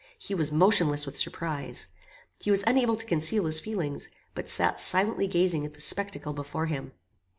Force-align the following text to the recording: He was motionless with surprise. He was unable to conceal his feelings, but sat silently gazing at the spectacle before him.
He 0.17 0.33
was 0.33 0.51
motionless 0.51 1.05
with 1.05 1.15
surprise. 1.15 1.85
He 2.39 2.49
was 2.49 2.63
unable 2.65 2.95
to 2.95 3.05
conceal 3.05 3.45
his 3.45 3.59
feelings, 3.59 4.09
but 4.33 4.49
sat 4.49 4.79
silently 4.79 5.27
gazing 5.27 5.63
at 5.63 5.75
the 5.75 5.79
spectacle 5.81 6.33
before 6.33 6.65
him. 6.65 6.93